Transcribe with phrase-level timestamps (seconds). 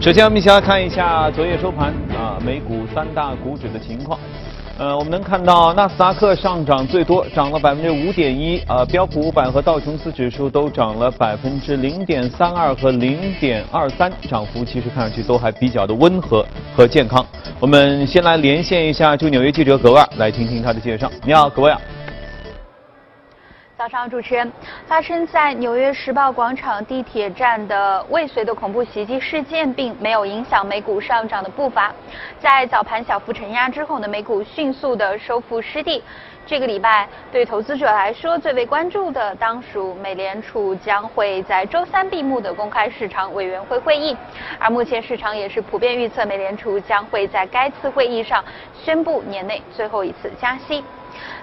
[0.00, 4.18] 首先，我们一起来看一下昨夜收盘啊，美股三大股指的情况。
[4.78, 17.22] 呃，我们能看到纳斯达克上涨最多，涨了百分之五点一，呃，标普五百和道琼斯指数都涨了百分之零点三二和零点二三，涨幅其实看上去都还比较的温和和健康。
[17.60, 21.12] 我们先来连线一下驻纽约记者葛万，来听听他的介绍。
[21.26, 21.78] 你好，葛万。
[23.80, 24.52] 早上，主持人，
[24.86, 31.90] 发生在纽约时报广场地铁站的未遂的恐怖袭击事件，并没有影响美股上涨的步伐。
[32.38, 36.04] 在早盘小幅承压之后呢，美股迅速的收复失地。
[36.44, 44.14] 这个礼拜对投资者来说最为关注的，当属美联储将会在周三闭幕的公开市场委员会会议。
[44.58, 48.44] 而目前市场也是普遍预测，美联储将会在该次会议上
[48.74, 50.84] 宣布年内最后一次加息。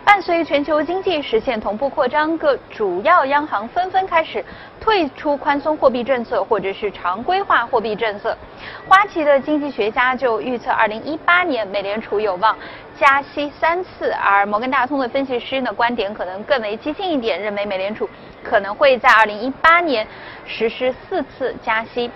[0.07, 4.43] 伴随全球经济实现同步扩张，各主要央行纷纷开始
[4.79, 8.35] 退出宽松货币政策或者是常规化货币政策。
[8.87, 12.55] 花旗的经济学家就预测，二零一八年美联储有望
[12.97, 18.09] 加息三次，而摩根大通的分析师呢观点可能更为激进一点，认为美联储
[18.43, 20.07] 可能会在二零一八年
[20.45, 22.09] 实施四次加息。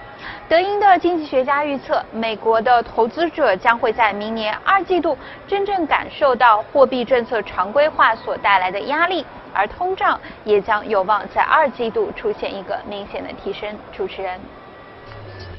[0.48, 13.76] 德英的经济学家预测，美国的投资者将会在明年二季度真正感受到货币政策常规化所带来的压力，而通胀也将有望在二季度出现一个明显的提升。
[13.92, 14.40] 主持人。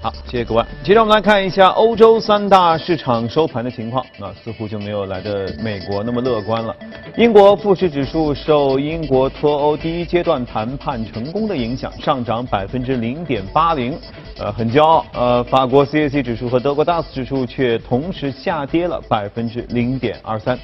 [0.03, 0.65] 好，谢谢各位。
[0.83, 6.75] 接着我们来看一下欧洲三大市场收盘的情况，那似乎就没有来的美国那么乐观了。
[7.17, 13.97] 英国富时指数受英国脱欧第一阶段谈判成功的影响，上涨百分之零点八零，
[14.39, 15.07] 呃，很骄傲。
[15.13, 20.59] 呃，法国 CAC 指数和德国 DAX 指数却同时下跌了百分之零点二三。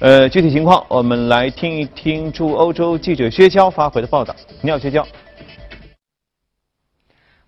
[0.00, 4.36] 呃，具体情况我们来听一听驻欧洲记者薛娇发回的报道。
[4.60, 5.02] 你好，薛娇。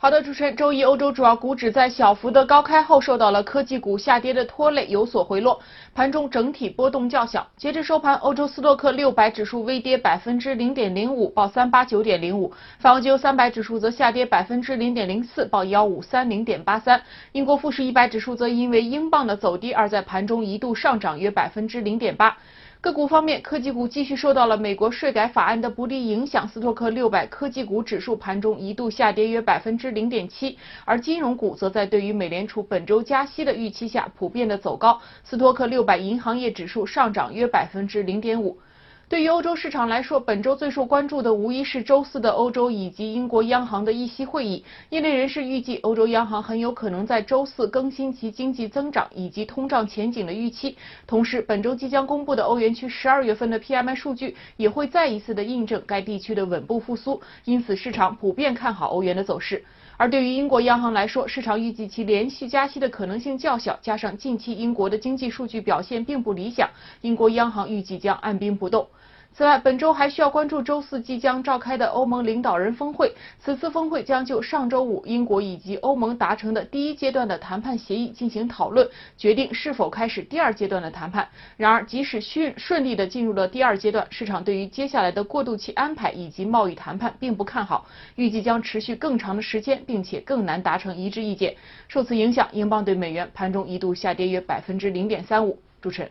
[0.05, 5.59] 好的，主持人，周一欧洲主要股指在小幅的高开后，受到了科技股下跌的拖累，有所回落，
[5.95, 7.47] 盘中整体波动较小。
[7.57, 17.01] 截至收盘，欧洲斯托克六百指数微跌百分之零点零五，报三八九点零五；法国金三百指数则下跌百分之零点零四，报幺五三零点八三。
[17.33, 22.37] 英国富时一百指数则因为英镑的走低，而在盘中一度上涨约百分之零点八。
[22.85, 38.59] 个股方面，科技股继续受到了美国税改法案的不利影响，斯托克六百科技股指数盘中一度下跌约百分之零点七，而金融股则在对于美联储本周加息的预期下普遍的走高，斯托克六百银行业指数上涨约百分之零点五。
[39.07, 44.65] 对于欧洲市场来说，本周最受关注的无疑是周四的欧洲以及英国央行的议息会议。
[44.89, 50.79] 业内人士预计，欧洲央行很有可能在周四更新其经济增长以及通胀前景的预期。
[51.07, 57.21] 同时，本周即将公布的欧元区十二月份的 PMI 数据也会再一次的印证该地区的稳步复苏。
[57.45, 59.63] 因此，市场普遍看好欧元的走势。
[59.97, 66.69] 而对于英国央行来说，市场预计其连续加息的可能性较小，加上近期英国的经济数据表现并不理想，
[67.01, 68.89] 英国央行预计将按兵不动。
[69.37, 73.13] 此外，本周还需要关注周四即将召开的欧盟领导人峰会。
[73.41, 81.29] 此次峰会将就上周五英国以及欧盟达成的第一阶段的谈判协议进行讨论，决定是否开始第二阶段的谈判。
[81.57, 91.57] 然而，即使顺顺利的进入了第二阶段，市场对于接下来的过渡期安排以及贸易谈判并不看好，预计将持续更长的时间，并且更难达成一致意见。
[91.89, 95.59] 受此影响，英镑对美元盘中一度下跌约百分之零点三五。
[95.83, 96.11] 主持人，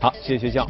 [0.00, 0.64] 好，谢谢学校。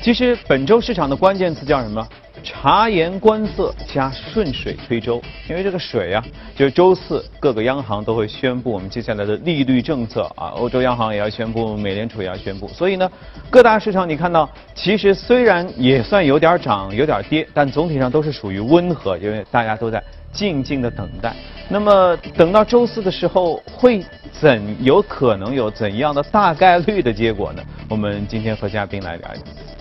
[0.00, 2.06] 其实本周市场的关键词叫什么？
[2.44, 5.20] 察言观色加顺水推舟。
[5.50, 12.68] 因为这个水啊，就是周四各个央行都会宣布我们接下来的利率政策啊，欧洲央行也要宣布，美联储也要宣布。
[12.68, 13.10] 所以呢，
[13.50, 21.34] 各大市场你看到，其实虽然也算有点涨，有点跌，但总体上都是属于温和，因为大家都在静静的等待。
[21.68, 27.62] 那么等到周四的时候，会怎有可能有怎样的大概率的结果呢？
[27.88, 29.77] 我们今天和嘉宾来聊一聊。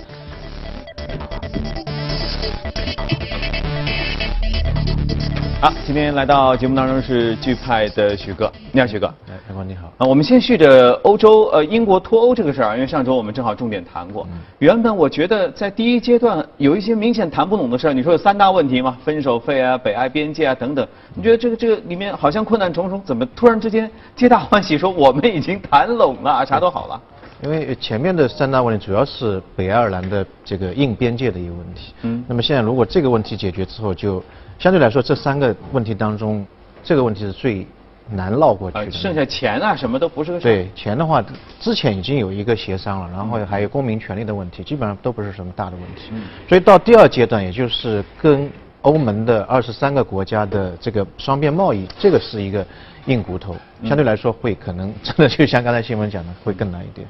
[5.68, 9.08] 好，今天来到节目当中是剧派的许哥，你好，许哥。
[9.28, 9.92] 哎，阳光你好。
[9.98, 14.26] 啊，我们先续着欧洲呃英国脱欧这个事儿啊，因为上周我们正好重点谈过。
[14.60, 20.88] 原本我觉得在第一阶段有一些明显谈不拢的事儿，你说有三大问题嘛，分手费啊、北爱边界啊等等。
[21.14, 27.02] 你觉得这个这个里面好像困难重重，怎么突然之间皆大欢喜，说我们已经谈拢了，啥都好了？
[27.44, 31.94] 因为前面的三大问题主要是北爱尔兰的这个硬边界的一个问题。
[32.04, 32.24] 嗯。
[32.26, 34.24] 那么现在如果这个问题解决之后，就
[34.60, 36.46] 相对来说这三个问题当中，
[36.84, 37.66] 这个问题是最
[38.10, 38.92] 难绕过去的。
[38.92, 40.44] 剩下钱啊什么都不是个事。
[40.44, 41.24] 对钱的话，
[41.60, 46.10] 之前已经有一个协商了，然后还有公民权利的问题，基本上都不是什么大的问题。
[46.12, 46.24] 嗯。
[46.48, 48.50] 所以到第二阶段，也就是跟
[48.82, 52.66] 欧盟的二十三个国家的这个双边贸易，这个是一个
[53.08, 57.06] 硬骨头，相对来说会可能真的就像刚才新闻讲的，会更难一点。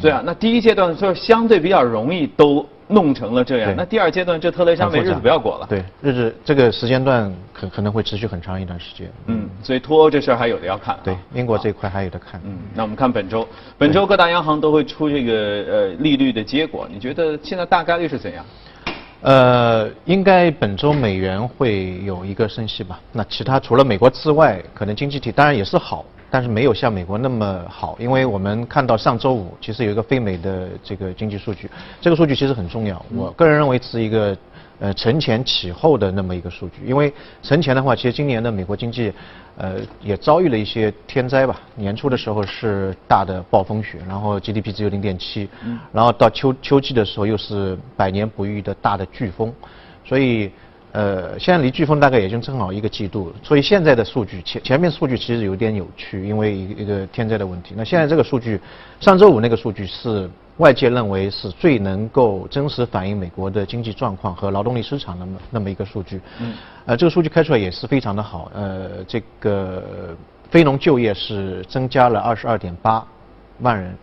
[0.00, 5.66] 对啊，那第一阶段就是相对比较容易都弄成了这样，那第二阶段这特蕾莎梅日子不要过了。
[5.68, 9.10] 对，日子这个时间段可可能会持续很长一段时间。
[9.26, 10.98] 嗯，所以脱欧这事儿还有的要看。
[11.04, 12.40] 对，英国这一块还有的看。
[12.44, 13.46] 嗯，那我们看本周，
[13.78, 18.44] 本周各大央行都会出这个呃利率的结果，你觉得现在大概率是怎样？
[19.22, 22.98] 呃，应该本周美元会有一个升息吧？
[23.12, 26.04] 那其他除了美国之外，可能经济体当然也是好。
[26.30, 31.68] 但是没有像美国那么好，因为我们看到上周五其实有一个非美的这个经济数据，
[32.00, 33.04] 这个数据其实很重要。
[33.14, 34.36] 我个人认为是一个
[34.78, 37.12] 呃承前启后的那么一个数据，因为
[37.42, 39.12] 承前的话，其实今年的美国经济
[39.56, 41.60] 呃也遭遇了一些天灾吧。
[41.74, 45.48] 年初的时候是大的暴风雪，然后 GDP 只有零点七，
[45.92, 49.52] 然后到秋秋季的时候又是百年不遇的大的飓风，
[50.04, 50.50] 所以。
[50.92, 57.74] 呃，现在离飓风大概也就正好一个季度，所以现在的数据前前面数据其实有点扭曲，因为一个一个天灾的问题。
[57.76, 58.60] 那现在这个数据，
[58.98, 66.20] 上周五那个数据是外界认为是最能够真实反映美国的经济状况和劳动力市场那么那么一个数据。
[66.40, 66.54] 嗯。
[66.86, 68.50] 呃，这个数据开出来也是非常的好。
[68.52, 70.16] 呃，这个
[70.50, 73.06] 非农就业是增加了二十二点八
[73.60, 73.94] 万人。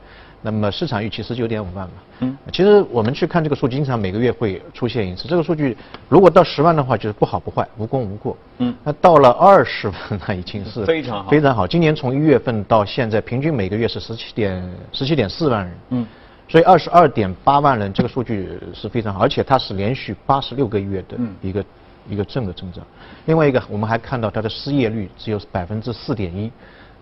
[0.42, 5.28] 那么市场预期十九点五万嘛，嗯，其实我们去看这个数据，经常每个月会出现一次。
[5.28, 5.76] 这个数据
[6.08, 8.38] 如果到十万的话，就是不好不坏，无功无过。
[8.60, 9.96] 嗯，那到了二十万，
[10.28, 11.66] 那已经是非常好，非常好。
[11.66, 14.64] 今年从一月份到现在，平均每个月是十七点
[14.94, 15.78] 十七点四万人。
[15.90, 16.08] 嗯，
[16.48, 21.66] 所以二十二点八万人这个数据是非常好，而且它是连续八十六个月的一个
[22.08, 22.86] 一个正的增长。
[23.26, 26.52] 另外一个，我们还看到它的失业率只有百分之四点一。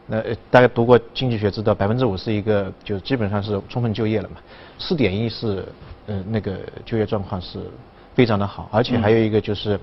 [0.07, 0.21] 那
[0.51, 4.37] 大家读过经济学知道，百分之五是一个，就基本上是充分就业了嘛。
[4.77, 5.65] 四点一是，
[6.05, 7.59] 呃，那个就业状况是
[8.13, 9.79] 非常的好，而且还有一个就是，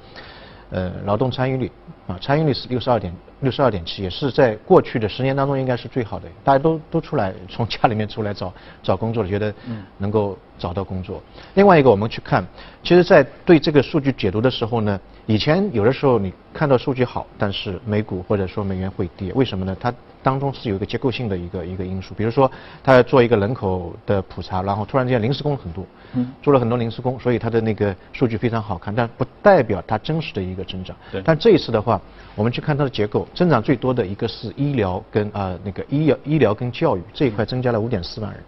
[0.71, 1.73] 呃，劳动参与率
[2.07, 6.27] 啊，参与率是六十二点六十二点七，也是在过去的十年当中应该是最好的。
[6.43, 8.53] 大家都都出来从家里面出来找
[8.83, 9.55] 找工作了，觉得
[9.99, 11.23] 能够找到工作。
[11.55, 12.47] 另外一个我们去看，
[12.83, 14.99] 其实，在对这个数据解读的时候呢。
[15.27, 19.75] 以前有的时候你看到数据好，但是美股或者说美元会跌，为什么呢？
[19.81, 22.50] 它当中是有一个结构性的一个一个因素，比如说
[22.83, 30.97] 它要做一个人口的普查，然后突然之间临时工很多，嗯，做了很多临时工，所以它的那个数据非常好看，但不代表它真实的一个增长。
[31.12, 31.23] 对。
[31.25, 32.00] 但这一次的话，
[32.35, 38.43] 我们去看它的结构，增长最多的一个是医疗跟啊那个医药医疗跟教育这一块增加了五点四万人，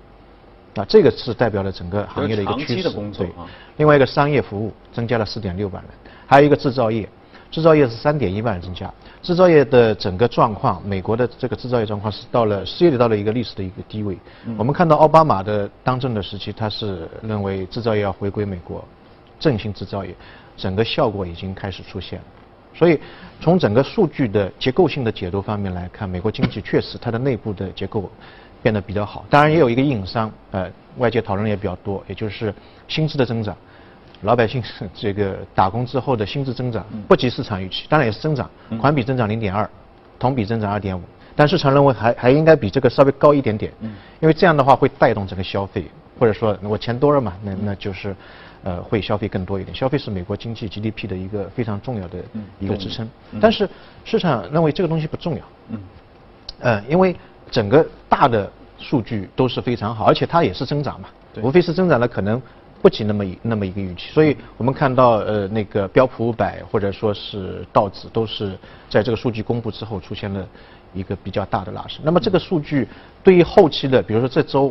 [0.76, 2.90] 啊这个是代表了整个行业的一个趋势。
[3.16, 3.31] 对。
[3.76, 5.92] 另外一个商业服务增加了四点六万人。
[6.26, 7.08] 还有一个制造业，
[7.50, 8.92] 制造业是三点一万人增加。
[9.22, 14.19] 制造业的整个状况，美国的这个制造业状况是到了失业率到了一个历史的一个低位。
[14.58, 18.84] 我们看到奥巴马的当政的时期，他是认为制造业要回归美国，
[19.40, 20.14] 振兴制造业，
[20.56, 22.20] 整个效果已经开始出现。
[22.75, 22.99] 所以
[23.41, 28.11] 从整个数据的结构性的解读方面来看，美国经济确实它的内部的结构
[28.62, 29.25] 变得比较好。
[29.31, 32.53] 当然也有一个硬伤，呃，外界讨论也比较多，也就是
[32.88, 33.56] 薪资的增长。
[34.23, 38.49] 老百姓是这个打工之后的薪资增长不及市场预期，当然也是增长，
[38.81, 39.69] 环比增长零点二，
[40.19, 41.03] 同比增长二点五，
[41.37, 43.71] 但市场认为还还应该比这个稍微高一点点，
[44.21, 45.85] 因为这样的话会带动整个消费，
[46.19, 48.17] 或者说我钱多了嘛，那那就是
[48.64, 52.19] 呃会消费更多一点，消费是美国经济 GDP 的一个非常重要的
[52.58, 53.09] 一个支撑，
[53.40, 53.68] 但是
[54.04, 55.78] 市场认为这个东西不重要，嗯，
[56.59, 57.14] 呃，因为
[57.50, 61.09] 整个大的数据都是非常好，而且它也是增长嘛，
[61.40, 62.42] 无非是增长了可能。
[62.83, 68.59] 不及那么一那么一个预期，所以我们看到呃那个标普五百或者说是道指都是
[68.90, 70.47] 在这个数据公布之后出现了
[70.92, 72.02] 一个比较大的拉升。
[72.04, 72.87] 那么这个数据
[73.23, 74.71] 对于后期的，比如说这周，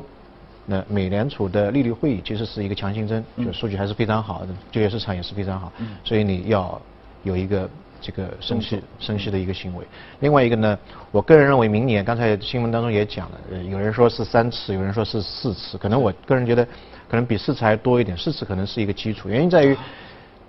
[0.66, 5.72] 那美联储的利率会议其实是一个强心针，就数据还是非常好的，就业市场也是非常好，
[6.04, 6.82] 所以你要
[7.24, 7.70] 有一个
[8.02, 9.86] 这个升息升息的一个行为。
[10.20, 10.78] 另外一个呢，
[11.12, 16.68] 我个人认为明年刚才新闻当中也讲了，有人说是三次，有人说是四次，可能我个人觉得。
[17.10, 19.30] 可能比四次还多一点，四次可能是一个基础。
[19.30, 19.78] 原因在于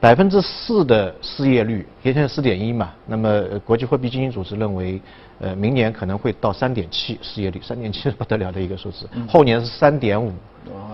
[0.04, 2.92] 百分之四的失业率，现在四点一嘛。
[3.06, 5.00] 那么国际货币基金组织认为，
[5.40, 9.08] 呃，明年可能会到三点七失业率，三点七是不得了的一个数字。
[9.26, 10.30] 后年是三点五。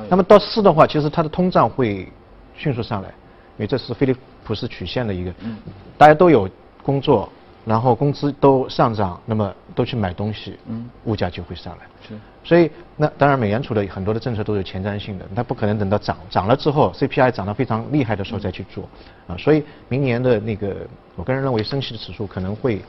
[0.09, 2.09] 那么到四的话，其实它的通胀会
[2.55, 3.15] 迅速上来，因
[3.59, 4.15] 为这是菲利
[4.45, 5.35] 普斯曲线的一个，
[5.99, 6.49] 大家都有
[6.81, 7.29] 工作。
[7.71, 11.87] 然后工资都上涨，那么都去买东西，嗯，物价就会上来。
[12.03, 18.89] 是，所以那当然美联储的很多的政策都是前瞻性的，它不可能等到涨涨了之后，CPI 涨得非常厉害的时候再去做，
[19.29, 20.79] 啊，所以明年的那个，
[21.15, 22.83] 我个人认为升息的指数可能会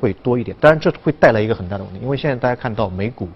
[0.00, 3.28] 会多一点，当然这会带来一个很大的问题，因为现在大家看到美股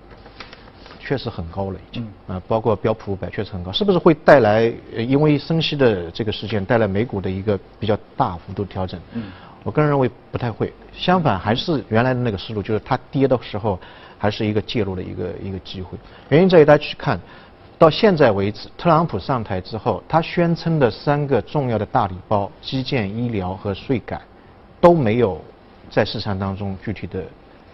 [0.98, 8.98] 确实很高了，已经啊，包括标普五百确实很高，是不是会带来因为升息的这个事件带来美股的一个比较大幅度调整？
[9.12, 9.22] 嗯，
[9.68, 13.78] 我个人认为不太会，相反还是原来的那个思路，就是它跌的时候
[14.16, 15.98] 还是一个介入的一个一个机会。
[16.30, 17.20] 原因在于大家去看，
[17.76, 24.18] 到现在为止，特朗普上台之后，他宣称的三个重要的大礼包——基建、医疗和税改，
[24.80, 25.38] 都没有
[25.90, 27.22] 在市场当中具体的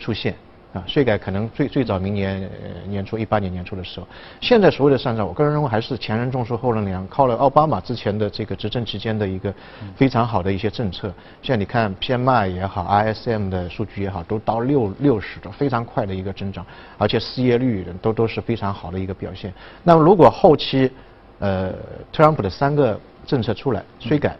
[0.00, 0.34] 出现。
[0.74, 2.50] 啊，税改可能最最早明年
[2.88, 4.08] 年初一八年年初的时候，
[4.40, 9.54] 现在所谓的上涨，我个人认为还是前人种树后人凉，靠了奥巴马之前的这个执政期间的一个
[9.94, 11.14] 非常好的一些政策。
[11.42, 16.66] 现在你看 PMI 也好，ISM 的数据也好，都到六六十的非常快的一个增长，
[16.98, 19.54] 而且失业率都都是非常好的一个表现。
[19.84, 20.90] 那么如果后期
[21.38, 21.72] 呃
[22.12, 24.36] 特朗普的三个政策出来，税改。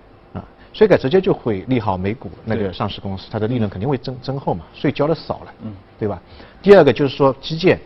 [0.75, 6.21] 税改直接就会利好美股那个上市公司，它的利润肯定会增增厚嘛，税交的少了，嗯，对吧？
[6.61, 7.79] 第二个就是说基建，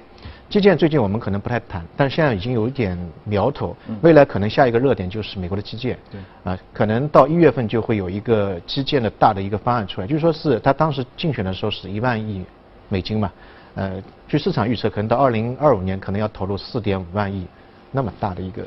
[0.49, 6.18] 基建最近我们可能不太谈，但是现在已经有一点苗头，未来可能下一个热点就是美国的基建，对，
[6.50, 12.42] 啊，可能到一月份就会有一个基建的大的一个方案出来，就是说是他当时竞选的时候是一万亿
[12.88, 13.30] 美金嘛，
[13.75, 17.47] 呃，据市场预测，可能到二零二五年可能要投入四点五万亿，
[17.92, 18.64] 那么大的一个。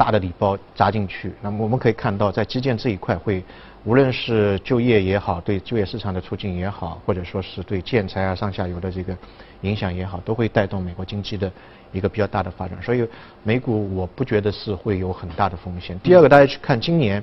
[0.00, 3.44] 大的礼包砸进去，那么我们可以看到，在基建这一块会，
[3.84, 9.14] 无论是就业也好，对就业市场的促进也好，或者说是对建材啊上下游的这个
[9.60, 11.52] 影响也好，都会带动美国经济的
[11.92, 12.80] 一个比较大的发展。
[12.80, 13.06] 所以
[13.42, 16.00] 美股我不觉得是会有很大的风险。
[16.02, 17.22] 第二个，大家去看今年，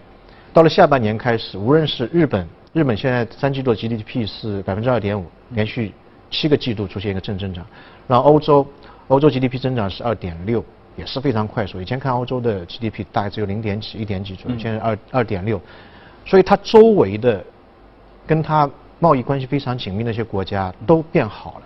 [0.54, 5.92] 到了下半年开始，无论是日本，日本现在三季度 GDP 是百分之二点五，连续
[6.30, 7.66] 七个季度出现一个正增长，
[8.08, 8.68] 然后欧洲，
[9.08, 10.64] 欧洲 GDP 增长是二点六。
[10.98, 11.80] 也是非常快速。
[11.80, 15.62] 以前看欧洲的 GDP 大概只有零点几、一点几左右，现在二二点六，
[16.26, 17.44] 所以它周围的
[18.26, 21.66] 跟它贸易关系非常紧密的一些国家都变好了，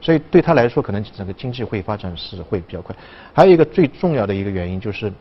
[0.00, 2.94] 所以对它来说，可能整个经济会发展是会比较快。
[3.34, 5.12] 还有一个最重要的一个原因就是，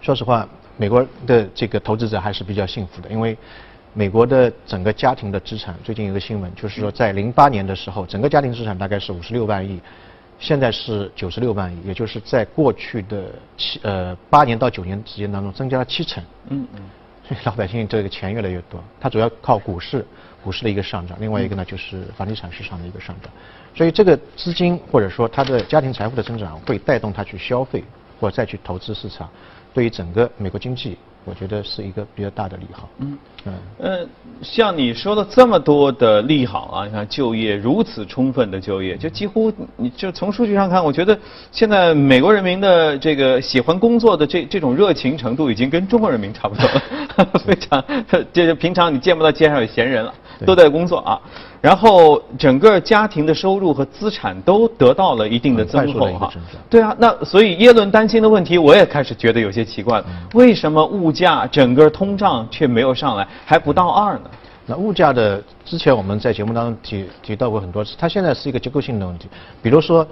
[0.00, 3.36] 说实话，美国的这个投资者还是比较幸福的，因为
[3.92, 9.80] 美国的整个家庭的资产，最近有个新闻就是说，在零八年的时候，整个家庭资产大概是五十六万亿。
[10.38, 13.24] 现在是九十六万亿，也就是在过去的
[13.56, 16.22] 七呃八年到九年时间当中增加了七成。
[16.48, 16.80] 嗯嗯，
[17.26, 20.06] 所以老百姓这个钱越来越多，它主要靠股市
[20.42, 23.32] 股市的一个上涨，另外一个呢就是房地产市场的一个上涨，
[23.74, 27.82] 所以这个资金或者说他的家庭财富的增长会带动他去消费
[28.20, 29.28] 或再去投资市场，
[29.74, 30.96] 对于整个美国经济。
[31.28, 32.88] 我觉得是一个比较大的利好。
[33.00, 33.18] 嗯。
[33.44, 33.54] 嗯。
[33.78, 34.06] 呃，
[34.42, 41.18] 像你说的这么多的利好啊，你看就业如此充分的就业，就几乎你就从数据上看，我觉得
[41.52, 47.84] 现在美国人民的这个喜欢工作的这这种热情程度，已经跟中国人民差不多了， 非常，
[48.32, 50.14] 这就平常你见不到街上有闲人了，
[50.46, 51.20] 都在工作啊。
[51.60, 56.32] 然后整个家庭的收入和资产都得到了一定的增厚哈，
[56.70, 64.30] 对啊，那所以耶伦担心的问题，我也开始觉得有些奇怪了，为什么物价整个通胀却没有上来，还不到二呢？
[64.66, 69.26] 那物价的之前我们在节目当中提提到过很多次，它现在是一个结构性的问题，
[69.60, 70.06] 比如说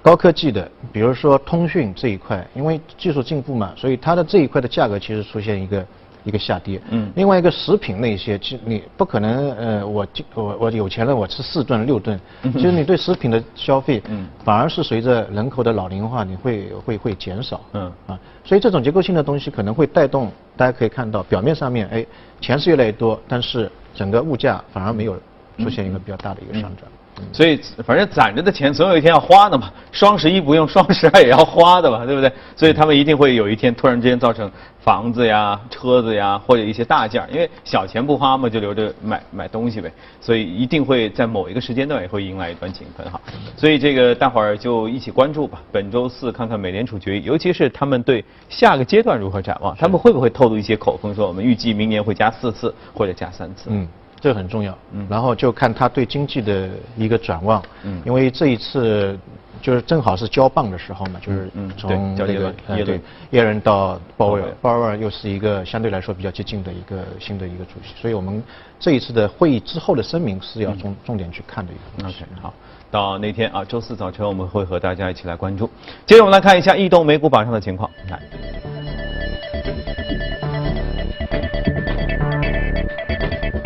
[0.00, 5.84] 高科技的，比如说通讯这一块，因为技术进步嘛，所以它的这一块的价格其实出现一个。
[6.26, 10.04] 一个下跌，嗯，另外一个食品那些，其实你不可能，呃，我
[10.34, 17.92] 我我有钱了，我吃四顿六顿，其实你对食品的消费，嗯，反而是随着人口的老龄化，你会会会减少，嗯。
[18.08, 22.04] 啊，所以这种结构性的东西可能会带动，大家可以看到表面上面，哎，
[22.40, 25.16] 钱是越来越多，但是整个物价反而没有
[25.58, 26.84] 出现一个比较大的一个上涨。
[27.32, 29.70] 所以，反正攒着的钱总有一天要花的嘛。
[29.90, 32.30] 双十一不用，双十二也要花的嘛，对不对？
[32.54, 39.90] 所以他们一定会有一天突然之间造成房子呀、车子呀，或者一些大件儿，因为小钱不花嘛，就留着买买东西呗。
[40.20, 43.18] 所以一定会在某一个时间段也会迎来一段井喷哈。
[43.56, 45.62] 所以这个大伙儿就一起关注吧。
[45.72, 53.70] 本周四看看美联储决议，尤其是他们对下个阶段如何展望，他们会不会透露一些口风，说我们预计明年会加四次或者加三次？
[53.70, 53.88] 嗯。
[54.26, 59.16] 这很重要，嗯，然后就看他对经济的一个展望，嗯，因为这一次
[59.62, 64.96] 就是正好是交棒的时候嘛，就是从那个耶伦耶伦到鲍威尔，鲍威尔。
[64.96, 68.42] 又是一个相对来说比较接近的一个新的一个主席，所以我们
[68.80, 72.02] 这一次的会议之后的声明是要重重点去看的一个。
[72.02, 72.24] 东西。
[72.42, 72.52] 好，
[72.90, 75.70] 到那天啊，周四早晨我们会和大家一起来关注。
[76.04, 78.20] 接着我们来看一下异动美股榜上的情况，来。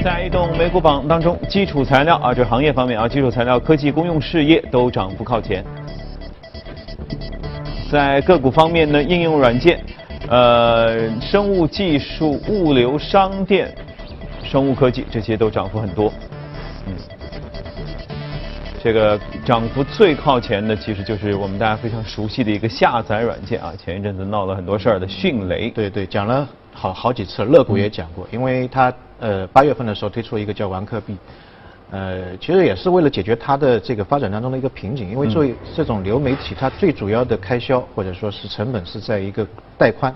[0.02, 5.62] 在移动美股榜当中，基础材料啊，这行业方面啊，基础材料、科技、公用事业都涨幅靠前。
[7.90, 9.78] 在个股方面呢，应用软件、
[10.28, 13.74] 呃，生物技术、物流、商店、
[14.42, 16.10] 生物科技这些都涨幅很多。
[16.86, 16.94] 嗯。
[18.82, 25.68] 这个涨幅最靠前的，其实就是我们大家非常熟悉的一个下载软件啊，前一阵子闹了很多事儿的迅雷。
[25.68, 28.90] 对对，讲了好好几次，乐谷也讲过，因为它
[29.20, 31.16] 呃八月份的时候推出了一个叫玩客币，
[31.90, 39.46] 呃，其实也是为了解决它的这个发展当中的一个瓶颈，因为作为这种流媒体，它最主要的开销或者说是成本是在一个
[39.78, 40.14] 带宽，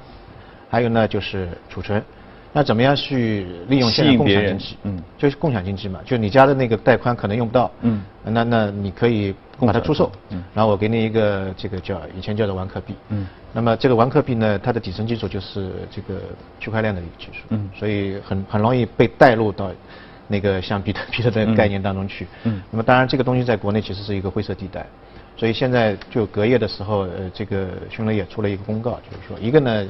[0.70, 2.02] 还有呢就是储存。
[2.56, 4.76] 那怎么样去利用现在共享经济？
[4.84, 16.20] 嗯，就是共享经济嘛，就你家的那个带宽可能用不到，嗯，那那你可以把它出售，嗯，然后我给你一个这个叫以前叫做玩客币，嗯，那么这个玩客币呢，它的底层技术就是这个
[16.60, 19.72] 区块链的一个技术，嗯，所以很很容易被带入到
[20.28, 24.86] 那个像比特币的这个概念当中去，嗯，那么当然这个东西在国内其实是一个灰色地带，
[25.36, 29.84] 所以现在就隔夜的时候，呃，这个迅雷也出了一个公告，就是说一个呢。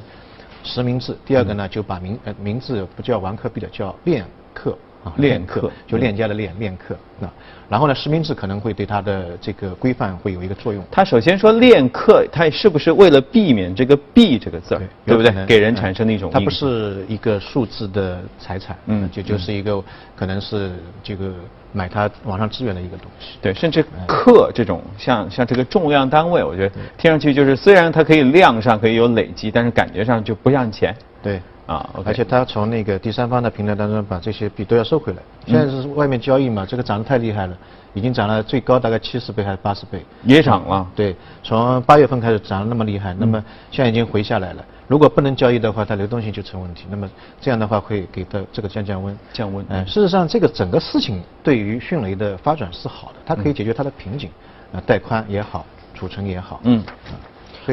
[0.65, 7.33] 实名制，第二个呢，就把名呃名字不叫王克币的，叫链客啊，链客就链家的链链客啊。
[7.69, 10.85] 然后呢，实名制可能会对它的这个规范会有一个作用。
[10.91, 15.47] 他首先说链客，他是不是为了避免这个币这个字儿，对不对？
[15.47, 16.31] 给人产生的一种。
[16.33, 19.83] 它不是一个数字的财产，嗯，就就是一个
[20.17, 21.33] 可能是这个。
[21.77, 30.95] 买它网上资源的一个东西，对，甚至克这种像像这个重量单位，我觉得听上去就是虽然它可以量上可以有累积，但是感觉上就不像钱。
[31.21, 35.19] 对，啊，而且他从那个第三方的平台当中把这些币都要收回来。
[35.47, 37.57] 现在是外面交易嘛，这个涨得太厉害了，
[37.95, 40.05] 已经涨了最高大概七十倍还是八十倍？
[40.25, 40.87] 也涨了。
[40.95, 44.65] 对，从八月份开始涨得那么厉害，那么现在已经回下来了。
[44.87, 46.85] 如果不能交易的话，它流动性就成问题。
[46.91, 47.09] 那么
[47.41, 49.19] 这样的话会给它这个降降温。
[49.33, 49.65] 降温。
[49.71, 54.29] 嗯，事实上这个整个事情对于迅雷的发展是好的，它可以解决它的瓶颈，
[54.75, 56.61] 啊，带宽也好，储存也好。
[56.65, 56.85] 嗯。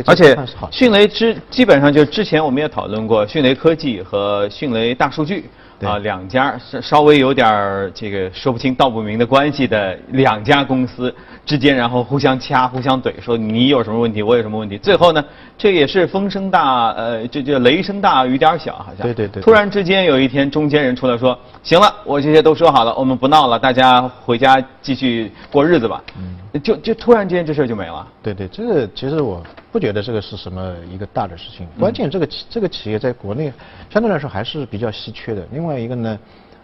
[0.06, 0.38] 而且
[0.70, 5.50] 迅雷之基本上就之前我们也讨论过，迅雷科技和迅雷大数据。
[5.82, 11.12] 啊，两家是稍微有点儿这个说不清道不明的关系的两家公司
[11.44, 14.78] 之间，然后互相掐、互相怼，说你有什么问题，我有什么问题。
[14.78, 15.26] 最后呢，
[15.58, 19.08] 这也是风声大，呃，这叫雷声大雨点小，好像。
[19.08, 19.42] 对对对。
[19.42, 26.38] 突然之间有一天，中间人出来说：“行了，我这些都说好了，我们不闹了，大家回家继续过日子吧。”嗯。
[26.62, 28.06] 就就突然间这事儿就没了。
[28.22, 29.42] 对对，这个其实我。
[29.72, 33.54] 不觉得这个是什么一个大的事情，关键这个企这个企业在国内
[33.90, 35.48] 相对来说还是比较稀缺的。
[35.54, 36.20] 另外一个呢，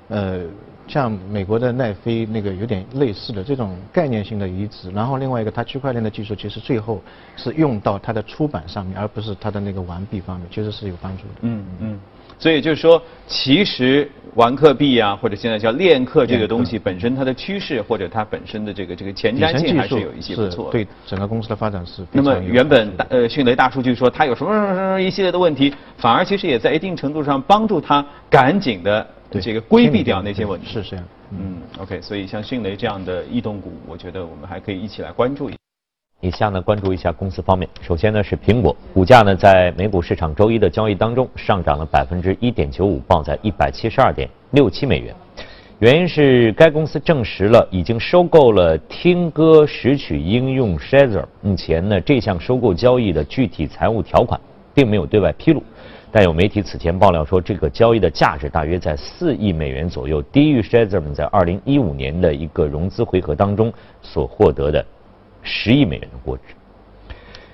[0.10, 0.42] 呃，
[0.90, 7.02] 像美国的奈飞那个有点类似的这种概念性的移植，然后另外一个它区块链的技术其实最后
[7.38, 11.30] 是用到它的出版上面，而不是它的那个完币方面，其实是有帮助的。
[11.44, 12.00] 嗯嗯。
[12.40, 20.70] 所以就是说，其实玩客币啊，或者现在叫链客这个东西本身，它的趋势或者它本身的这个这个前瞻性还是有一些不错。
[20.72, 22.06] 对整个公司的发展是。
[22.12, 30.68] 那么原本大呃迅雷大数据说它有什么什么什么一系列的问题，反而其实也在一定程度上帮助它赶紧的这个规避掉那些问题。
[30.68, 31.06] 是这样。
[31.32, 35.58] 嗯，OK，所以像迅雷这样的异动股，我觉得我们还可以一起来关注一下。
[36.20, 37.70] 以下呢，关注一下公司方面。
[37.80, 45.14] 首先呢是苹果，股价呢在美股市场周一的交易当中上涨了百分之一点九五，报在一百七十二点六七美元。
[45.78, 51.24] 原因是该公司证实了已经收购了听歌识曲应用 Shazzer。
[51.42, 54.42] 目前呢这项收购交易的具体财务条款
[54.74, 55.62] 并没有对外披露，
[56.12, 64.84] 但有媒体此前爆料说这个交易的价值大约在四亿美元左右，低于 Shazzer 在二零一五年的一个融资回合当中所获得的。
[65.48, 66.42] 十亿美元的估值。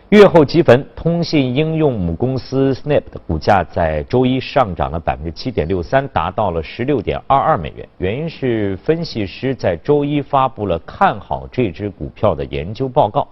[0.10, 7.88] 月后积分，通信应用母公司 Snap 的股价在周一上涨了百分之七点六三，达到了十六点二二美元。
[7.98, 13.28] 原因是分析师在周一发布了看好这只股票的研究报告。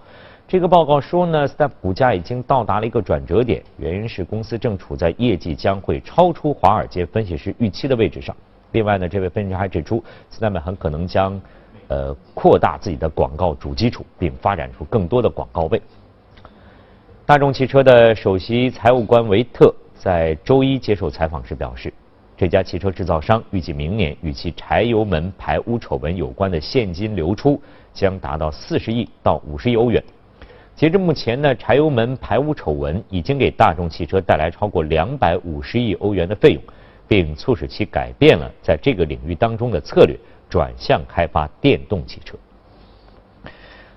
[0.48, 8.34] 这个报告说呢，Snap 股价已经到达了一个转折点，原因是公司正处在业绩将会超出华尔街分析师预期的位置上。
[8.72, 11.40] 另外呢，这位分析师还指出，Snap 很可能将。
[11.92, 15.80] 呃，扩大自己的广告主基础，并发展出更多的广告位。
[17.26, 21.92] 大众汽车的首席财务官维特在周一接受采访时表示，
[22.34, 27.60] 这家汽车制造商预计明年与其柴油门排污丑闻有关的现金流出
[27.92, 30.02] 将达到四十亿到五十亿欧元。
[30.74, 36.62] 截至目前呢，柴油门排污丑闻已经给大众汽车带来超过两百五十亿欧元的费用，
[37.06, 40.16] 并促使其改变了在这个领域当中的策略。
[40.52, 42.36] 转向开发电动汽车。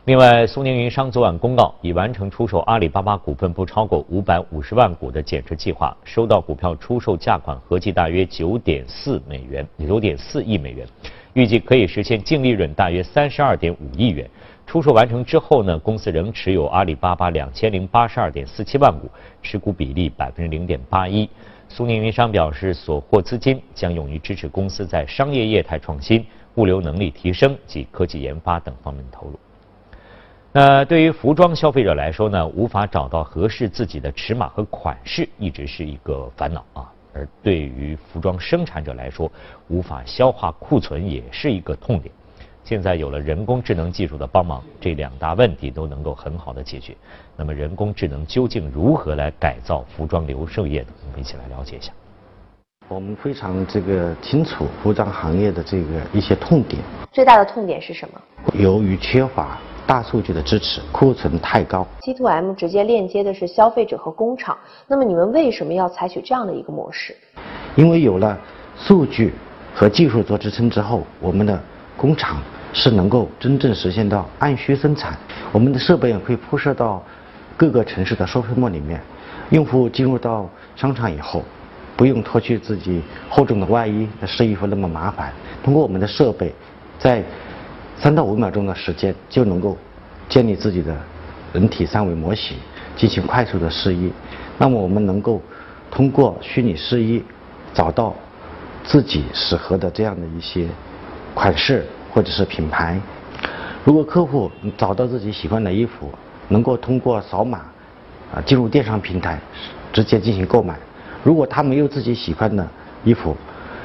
[0.06, 10.88] 另外，苏宁云商昨晚公告，已完成出售阿里巴巴股份不超过五百五十万股的减持计划，收到股票出售价款合计大约九点四美元，九点四亿美元，
[11.34, 14.30] 预计可以实现净利润大约三十二点五亿元。
[14.66, 19.10] 出售完成之后呢，公司仍持有阿里巴巴两千零八十二点四七万股，
[19.42, 21.30] 持股比例百分之零点八一。
[21.68, 26.24] 苏宁云商表示，所获资金将用于支持公司在商业业态创新。
[26.56, 29.40] 物流能力提升及科技研发等方面的投入。
[30.52, 36.92] 那对于服装消费者来说呢，无法找到合适自己的尺码和款式，一直是一个烦恼啊。
[37.14, 39.32] 而对于服装生产者来说，
[39.68, 42.14] 无法消化库存也是一个痛点。
[42.64, 46.96] 现在有了人工智能技术的帮忙，这两大问题都能够很好的解决。
[47.36, 50.88] 那么，人工智能究竟如何来改造服装零售业呢？
[51.06, 51.92] 我们一起来了解一下。
[52.88, 56.80] 我们非常这个清楚服装行业的这个一些痛点。
[57.12, 58.22] 最大的痛点是什么？
[58.54, 61.88] 由于缺乏大数据的支持，库存太高。
[62.02, 64.56] T2M 直接链接的是消费者和工厂，
[64.88, 67.16] 那么你们为什么要采取这样的一个模式？
[67.76, 68.38] 因为有了
[68.78, 69.34] 数据
[69.74, 71.60] 和技术做支撑之后，我们的
[71.98, 72.38] 工厂
[72.72, 75.18] 是能够真正实现到按需生产。
[75.52, 77.02] 我们的设备也可以铺设到
[77.58, 79.02] 各个城市的 shopping mall 里面，
[79.50, 81.44] 用户进入到商场以后。
[81.98, 85.32] 不用脱去自己厚重的外衣试衣服那么麻烦，
[85.64, 86.54] 通过我们的设备，
[87.00, 87.24] 在
[87.98, 89.78] 三到五秒钟的时间就能够
[90.28, 90.94] 建立自己的
[91.54, 92.58] 人体三维模型，
[92.98, 94.12] 进行快速的试衣。
[94.58, 95.42] 那么我们能够
[95.90, 97.24] 通过虚拟试衣
[97.74, 98.14] 找到
[98.84, 100.68] 自己适合的这样的一些
[101.34, 103.00] 款式或者是品牌。
[103.86, 106.12] 如果客户找到自己喜欢的衣服，
[106.50, 107.60] 能够通过扫码
[108.34, 109.40] 啊进入电商平台
[109.94, 110.78] 直接进行购买。
[111.26, 112.66] 如果他没有自己喜欢的
[113.04, 113.36] 衣服，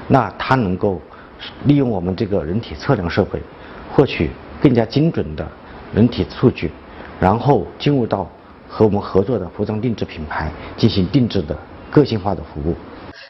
[0.09, 1.00] 那他能够
[1.64, 3.40] 利用我们这个人体测量设备，
[3.90, 4.29] 获取
[4.61, 5.48] 更加精准的
[5.94, 6.70] 人体数据，
[7.18, 8.29] 然后进入到
[8.68, 11.57] 和我们合作的服装定制品牌进行定制的
[11.90, 12.76] 个性化的服务。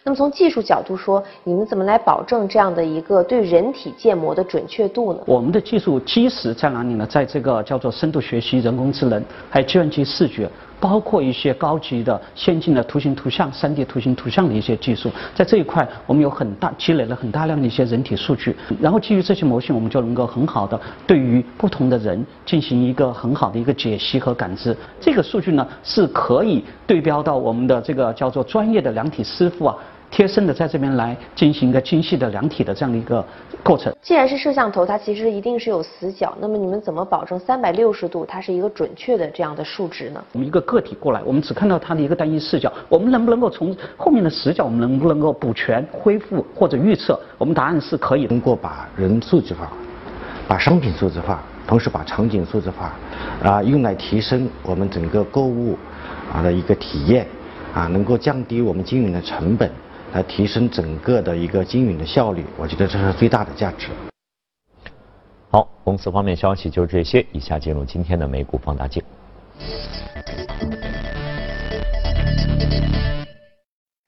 [0.02, 5.20] 那么从技术角度说，你们怎么来保证这样的一个对人体建模的准确度呢？
[5.26, 7.06] 我们的技术基石在哪里呢？
[7.06, 10.50] 在这个叫做深度学习、人工智能，还有计算机视觉。
[10.80, 24.74] 包括一些高级的、先进的图形图像、3D 图形图像的一些技术，在这一块我们有很大积累了很大量的一些人体数据，然后基于这些模型，我们就能够很好的对于不同的人进行一个很好的一个解析和感知。
[24.98, 29.76] 这个数据呢是可以对标到我们的这个叫做专业的量体师傅啊。
[30.10, 33.24] 贴身的在这边来进行一个精细的量体的这样的一个
[33.62, 33.94] 过程。
[34.02, 36.36] 既然是摄像头，它其实一定是有死角。
[36.40, 40.22] 那么你们怎么保证三百六十度它是一个准确的这样的数值呢？
[40.32, 47.18] 我们一个个体过来，我们只看到它的一个单一视角，我们能不能够从后面的死角，我们能不能够补全、恢复或者预测？
[47.38, 48.26] 我们答案是可以。
[48.26, 49.70] 通过把人数字化，
[50.48, 52.92] 把商品数字化，同时把场景数字化，
[53.42, 55.78] 啊，用来提升我们整个购物
[56.32, 57.26] 啊的一个体验，
[57.72, 59.70] 啊，能够降低我们经营的成本。
[60.12, 63.88] 来提升整个的一个经营的效率，我觉得这是最大的价值。
[65.50, 69.02] 好，公司方面消息就是这些，以下进入今天的美股放大镜。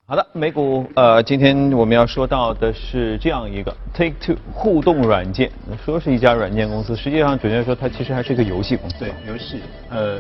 [0.07, 5.51] 好的，美股呃，今天我们要说到的是这样一个 Take Two 互动软件，
[5.85, 8.97] 说是一家软件公司，实际上准确说它其实还是一个游戏公司。
[8.99, 10.19] 对，游戏，呃，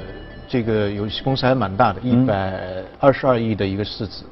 [0.49, 4.25] 这个游戏公司还蛮大的，一百二十二亿的一个市值。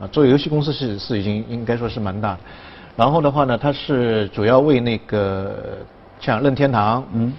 [0.00, 2.38] 啊，做游戏公司是是已经应该说是蛮大的，
[2.96, 5.78] 然后的话呢，它是主要为那个
[6.20, 7.32] 像任天堂、嗯，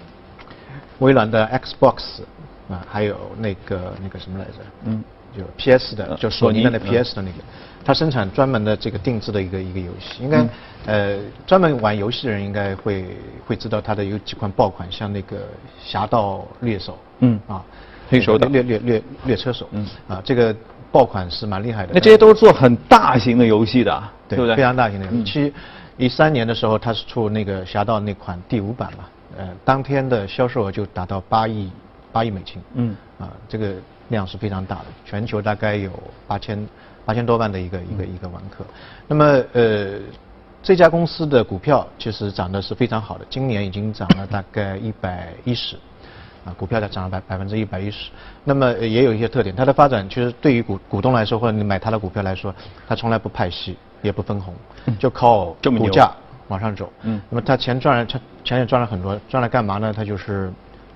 [0.98, 2.20] 微软的 Xbox
[2.68, 4.52] 啊，还有那个那个什么来着，
[4.84, 5.02] 嗯，
[5.36, 7.38] 就 PS 的，就索尼的那 PS 的那个，
[7.82, 10.46] 它生产专门的这个定制的一个一个游戏，应该
[10.84, 13.06] 呃专门玩游戏的人应该会
[13.46, 15.38] 会知道它的有几款爆款，像那个
[15.82, 17.64] 侠盗猎手，嗯啊，
[18.10, 20.54] 黑手猎猎猎猎车手，嗯啊这个。
[20.92, 24.56] 爆款是蛮厉害的，那这些都是做很大型的游戏的，对不对？
[24.56, 25.06] 非常大型的。
[25.06, 25.52] 游戏。
[25.96, 29.04] 一三年的时候，它是出那个侠盗那款第五版嘛，
[29.36, 31.70] 呃，当天的销售额就达到八亿
[32.10, 33.74] 八亿美金，嗯，啊，这个
[34.08, 35.90] 量是非常大的，全球大概有
[36.26, 36.66] 八千
[37.04, 38.64] 八千多万的一个一个一个玩客。
[39.06, 39.98] 那么呃，
[40.62, 45.76] 这家公司的股票其实涨得是非常好的，今年已经涨了大概一百一十。
[46.44, 48.10] 啊，股票在涨了百百分之一百一十，
[48.44, 52.54] 那么也有一些特点，它的发展其实对于股股东来说，或者你买它的股票来说，
[52.88, 54.54] 它从来不派息，也不分红，
[54.98, 56.10] 就靠股价
[56.48, 56.92] 往上走。
[57.02, 59.92] 嗯，那么它钱赚了，它钱也赚了很多，赚了干嘛呢？
[59.94, 60.52] 它就是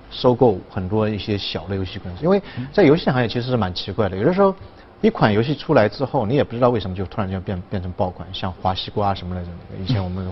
[0.09, 2.41] 收购很多一些小的游戏公司，因为
[2.73, 4.53] 在游戏行业其实是蛮奇怪的，有的时候。
[5.01, 9.49] 一款游戏出来之后，你也不知道为什么就突然间变变成爆款，像滑西瓜什么来着？
[9.79, 10.25] 以前我们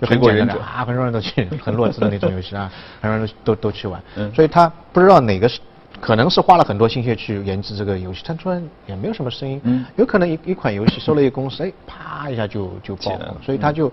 [0.00, 4.00] 就很简单的啊，很多人都去很弱智的那种游戏啊，很多人都都都去玩。
[4.32, 5.58] 所以他不知道哪个是，
[6.00, 9.60] 可能是花了很多心血去研制这个游戏，他突然也没有什么声音。
[9.96, 13.36] 有可能一一款游戏收了一个公司，哎，啪一下就就爆了。
[13.44, 13.90] 所以他就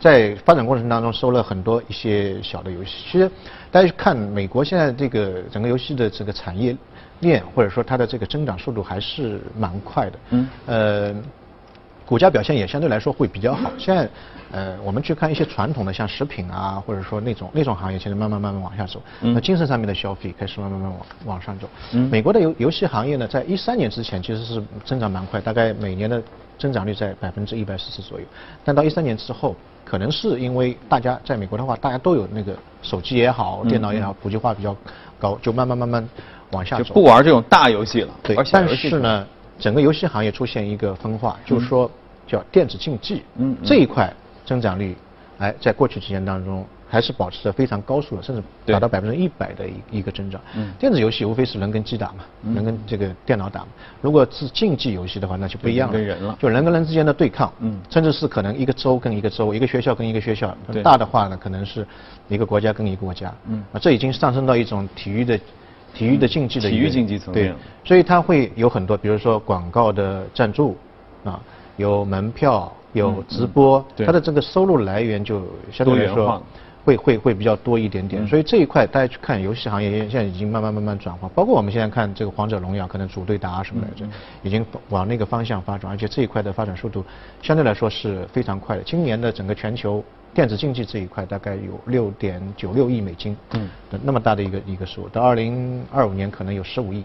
[0.00, 3.04] 在发展过程当中收了很多一些小的游戏。
[3.08, 3.30] 其实
[3.70, 6.76] 大家看美国现在这个整个游戏的这个产业。
[7.24, 11.14] 链或者说它的这个增长速度还是蛮快的，嗯，呃，
[12.06, 13.72] 股价表现也相对来说会比较好。
[13.78, 14.08] 现在，
[14.52, 19.02] 呃，我们去看一些传统的像食品啊，或者说那种那种行业，现在慢慢慢慢往下走。
[19.20, 21.68] 那精神上面的消费开始慢慢慢慢往往上走。
[21.92, 26.22] 嗯美国的游游戏行业呢，在一三年之前其实是增长蛮快，大概每年的
[26.58, 28.26] 增长率在百分之一百四十左右。
[28.64, 34.76] 但到一三年之后，可能是因为大家在美国的话，大家都有那个手机也好，电脑也好，普及化比较
[35.18, 36.08] 高，就慢慢慢慢
[36.50, 36.94] 往下走。
[36.94, 38.14] 不玩这种大游戏了。
[38.22, 39.26] 对，但是呢，
[39.58, 41.90] 整个游戏行业出现一个分化，就是说
[42.26, 44.12] 叫电子竞技，嗯，这一块。
[44.46, 44.94] 增长率，
[45.38, 50.40] 哎，在过去几年当中还是保持着非常高速的，甚至达到百分之一百的一一个增长。
[50.54, 53.66] 嗯，电子游戏无非是人跟机打嘛，人跟这个电脑打嘛。
[54.00, 57.52] 如果是竞技游戏的话，那就不一样了，跟人了，就人跟人之间的对抗。
[57.58, 60.56] 嗯，甚至是可能一个州跟一个州，一个学校跟一个学校。
[60.84, 61.84] 大的话呢，可能是
[62.28, 63.34] 一个国家跟一个国家。
[63.48, 65.36] 嗯，啊，这已经上升到一种体育的
[65.92, 67.48] 体育的竞技的体育竞技层面。
[67.48, 67.54] 对，
[67.84, 70.76] 所以它会有很多，比如说广告的赞助，
[71.24, 71.40] 啊，
[71.76, 72.72] 有门票。
[72.94, 76.40] 有直播，它的这个收入来源就相对来说
[76.84, 84.06] 会会会比较多一点点，所以这一块大家去看游戏行业现在已经慢慢慢慢转化，包括我们现在看这个王者荣耀，可能组队打什么来着，
[84.42, 87.02] 已经往那个方向发展，而且这一块的发展速度
[87.42, 88.82] 相对来说是非常快的。
[88.82, 93.68] 今年的整个全球电子竞技这一块大概有六点九六亿美金，嗯，
[94.02, 97.02] 那么大的一个一个数，到二零二五年可能有十五亿，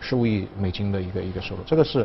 [0.00, 2.04] 十五亿美金的一个一个收入，这个是。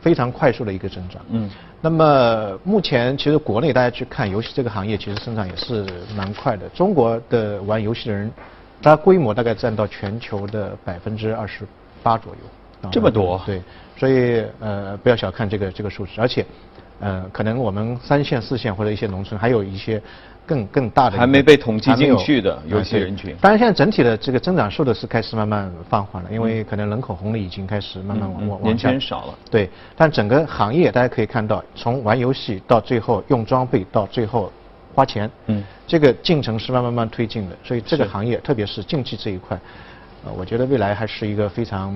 [0.00, 1.22] 非常快速的一个增长。
[1.30, 1.48] 嗯，
[1.80, 5.86] 那么目前其实国内大家去看游戏这个行业，其实增长也是
[6.16, 6.68] 蛮快的。
[6.70, 8.30] 中国的玩游戏的人，
[8.82, 11.66] 它规模大概占到全球的百分之二十
[12.02, 12.90] 八左右。
[12.90, 13.38] 这么多？
[13.44, 13.62] 对，
[14.00, 16.46] 所以呃不要小看这个这个数字，而且
[17.00, 20.02] 呃可能我们三线、四线或者一些农村还有一些。
[20.46, 29.34] 更更大的还没被统计进去的有些人群，当然现在整体的这个增长速度是开始慢慢放缓了，因为可能人口红利已经开始慢慢往往年轻人少了。
[29.48, 34.50] 对，但整个行业大家可以看到，从玩游戏到最后用装备到最后
[34.92, 39.56] 花钱，嗯，这个进程是慢慢慢推进的，所以这个行业特别是竞技这一块。
[40.24, 41.94] 呃，我觉得未来还是一个非常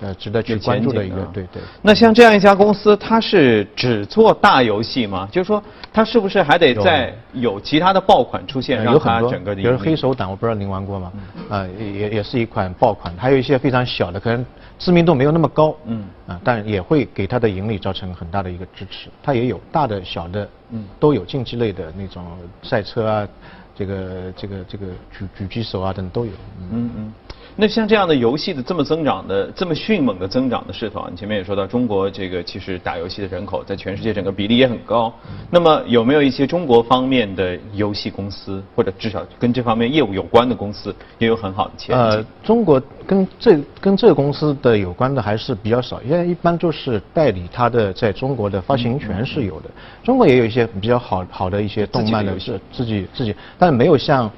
[0.00, 1.62] 呃值得去关注的一个，对对。
[1.80, 5.26] 那像这样一家公司，它是只做大游戏吗？
[5.32, 9.62] 就是说，它是不是还得再有其他的爆款出现，让它整个的？
[9.62, 11.12] 比如黑手党，我不知道您玩过吗？
[11.48, 14.44] 啊，也也是一款爆款，还有一些非常小的，可能
[14.78, 19.08] 知名度没有那么高，嗯，啊，但也会给它的盈利造成很大的一个支持。
[19.22, 22.22] 它也有大的、小的，嗯，都有竞技类的那种
[22.62, 23.28] 赛车啊，
[23.74, 26.32] 这个这个这个狙狙击手啊等都有。
[26.70, 27.12] 嗯嗯。
[27.54, 35.12] 那像这样的游戏的这么增长的这么迅猛的增长的势头啊，你前面也说到，中国这个其实打游戏的人口在全世界整个比例也很高。
[35.50, 42.02] 那么有没有一些中国方面的游戏公司，或者至少跟这方面业务有关的公司，也有很好的前景？
[42.02, 49.70] 呃，中国跟这跟这个公司的有关的还是比较少，因为一般就是代理它的在中国的发行权是有的。
[50.02, 54.30] 中国也有一些比较好好的一些动漫的是自己自己，但没有像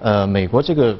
[0.00, 0.96] 呃美国这个。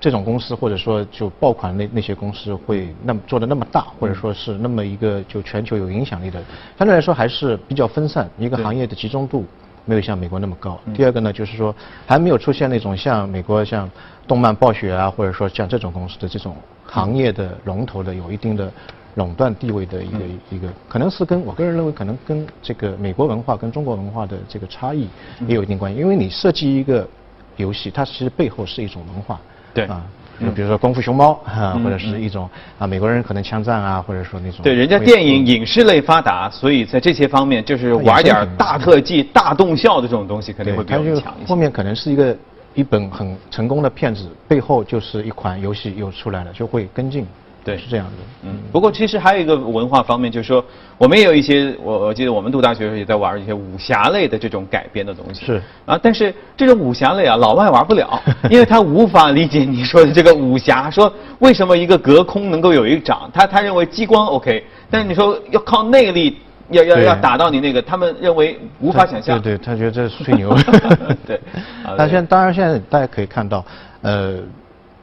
[0.00, 6.40] 这种公司或者说就爆款那那些公司会那么做的那么大，或者说是那么一个就全球有影响力的，
[6.78, 9.44] 相对来说还是比较分散，一个行业的集中度
[9.84, 10.78] 没有像美国那么高。
[10.94, 11.74] 第二个呢，就是说
[12.06, 13.90] 还没有出现那种像美国像
[14.26, 18.72] 动漫暴雪啊，或者说像这种公司的这种行业的龙头的有一定的
[19.16, 20.18] 垄断地位的一个
[20.50, 25.08] 一个，可能是跟我个人认为可能跟这个美国文化跟中国文化的这个差异
[25.48, 27.08] 也有一定关系，因为你设计一个
[27.56, 29.40] 游戏，它其实背后是一种文化。
[29.74, 30.02] 对啊，
[30.40, 34.60] 就比如说功夫熊猫哈，或者是一种啊，美国人可能枪战啊，或者说那种。
[34.62, 41.46] 对，人家电影影视类发达，所以在这些方面就是玩点大特技、大动效的这种东西肯定会比较强一些。
[41.46, 42.36] 后面可能是一个
[42.74, 47.26] 一本很成功的片子，背后就是一款游戏又出来了，就会跟进。
[47.68, 48.12] 对，是这样的。
[48.44, 50.64] 嗯，不过其实还有一个文化方面，就是说
[50.96, 55.44] 我们也有一些，我我记得我们读大学的时候也在玩一些武侠类的这种改编的东西。
[55.44, 55.62] 是。
[55.84, 66.38] 啊，但是这种武侠类啊，老外玩不了， 因为他无法理解你说的这个武侠，说为什么一个隔空能够有一掌，他他认为激光 OK，但是你说要靠内力，
[66.70, 69.42] 要要要打到你那个，他们认为无法想象。
[69.42, 70.56] 对对，他觉得这是吹牛。
[71.26, 71.40] 对。
[71.98, 73.64] 但现在当然现在大家可以看到，
[74.02, 74.36] 呃。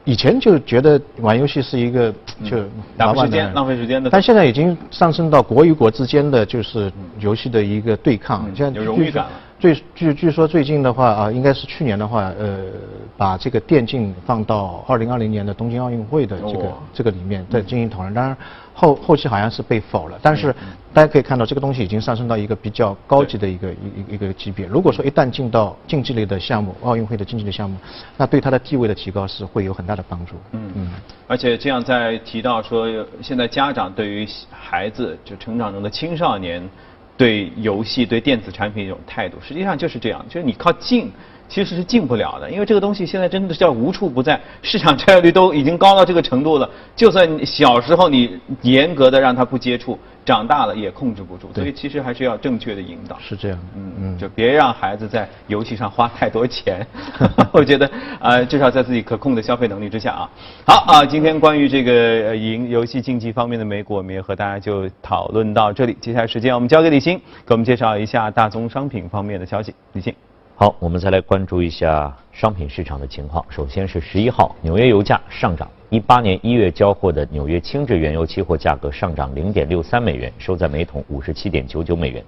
[0.06, 2.14] 以前就觉得玩游戏是一个
[2.44, 2.58] 就
[2.96, 9.30] 浪费时间、浪费时间的，但现在已经上升到国与国之间的就是游戏的一个对抗，现在有荣誉感了。
[9.74, 12.66] 据据据说最近的话啊，应该是去年的话，呃，
[13.16, 18.12] 把这个电竞放到二零二零年的东京奥运会的这个这个里面在进行讨论。
[18.12, 18.36] 当然
[18.74, 20.54] 后后期好像是被否了，但是
[20.92, 24.66] 大家可以看到这个东西已经上升到一个比较高级的一个一一个级别。
[24.66, 27.76] 如果说一旦进到竞技类的项目，奥运会的竞技类项目，
[28.16, 30.34] 那对它的地位的提高是会有很大的帮助。
[30.52, 30.90] 嗯嗯。
[31.26, 32.86] 而且这样在提到说，
[33.22, 36.62] 现在家长对于孩子就成长中的青少年。
[37.16, 41.10] 对游戏、对电子产品一种态度，实际上就是这样，就是你靠近。
[41.48, 46.68] 其实是进不了的，因为这个东西现在真的是叫无处不在，市场占有率都已经高到这个程度了。
[46.94, 51.48] 就算小时候你严格的让他不接触，长大了也控制不住。
[51.54, 53.16] 所以其实还是要正确的引导。
[53.20, 56.86] 是这样，嗯嗯，就别让孩子在游戏上花太多钱。
[57.52, 60.30] 我觉得啊，至少在自己可控的消费能力之下啊。
[60.66, 65.96] 好啊，今天关于这个赢游戏竞技方面的美股，我们也和大家就讨论到这里。
[66.00, 69.74] 接下来时间我们交给李欣，给我们介绍一下大宗商品方面的消息。
[69.92, 70.14] 李欣。
[70.58, 73.44] 好，我们再来关注一下商品市场的情况。
[73.50, 75.70] 首先是十一号，纽约油价上涨。
[75.90, 82.24] 一八年一月交货的纽约轻质原油期货价格上涨零点六三美元，收在每桶五十七点九九美元。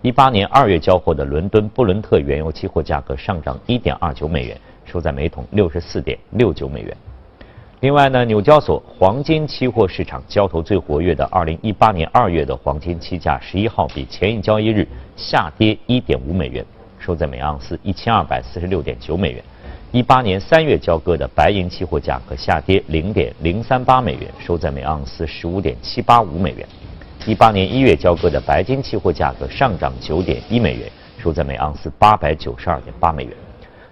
[0.00, 6.96] 一八年二月交货的伦敦布伦特原油期货价格上涨一点二九美元，收在每桶六十四点六九美元。
[7.80, 16.64] 另外呢，纽交所黄金期货市场交投最活跃的二零一八年二月的黄金期价，十一号比前一交易日下跌一点五美元。
[17.04, 19.42] 收在每盎司一千二百四十六点九美元。
[19.90, 26.66] 一八年三月交割的白银期货价格下跌零点零三八美元，收在每盎司十五点七八五美元。
[27.26, 30.90] 一八年一月交割的白金期货价格上涨九点一美元，
[31.22, 33.32] 收在每盎司八百九十二点八美元。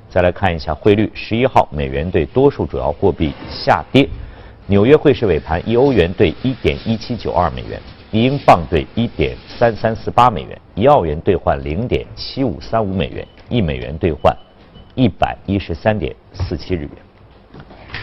[0.09, 4.09] 再来看一下汇率，十一号美元对多数主要货币下跌。
[4.67, 7.81] 纽约汇市尾盘，一欧元兑一点一七九二美元。
[8.13, 14.37] 一英镑兑一点三三四八美元，一澳元兑换零点七五三五美元，一美元兑换
[14.97, 16.91] 一百一十三点四七日元。